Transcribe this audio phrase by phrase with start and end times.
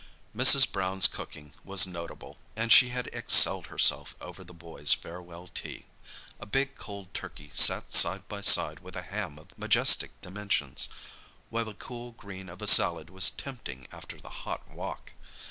[0.35, 0.71] Mrs.
[0.71, 5.85] Brown's cooking was notable, and she had excelled herself over the boys' farewell tea.
[6.39, 10.89] A big cold turkey sat side by side with a ham of majestic dimensions,
[11.51, 15.13] while the cool green of a salad was tempting after the hot walk.